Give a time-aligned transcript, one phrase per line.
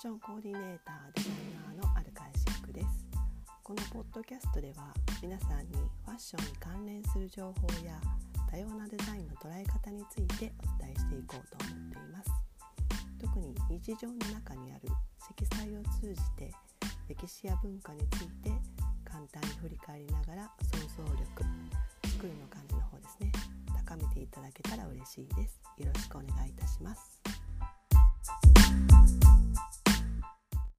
[0.00, 2.86] ションコーディネーターデザイナーのアルカイシックです。
[3.62, 5.76] このポッドキャストでは皆さんに
[6.06, 8.00] ファッションに関連する情報や
[8.50, 12.32] 多様なデザインの捉え方についてお伝えしていこうと思っています。
[13.20, 14.88] 特に日常の中にある
[15.36, 16.50] 色彩を通じて
[17.06, 18.56] 歴史や文化について
[19.04, 21.44] 簡単に振り返りながら想像力
[22.08, 23.30] 作るの感じの方ですね。
[23.84, 25.60] 高めていただけたら嬉しいです。
[25.76, 27.19] よろしくお願いいたします。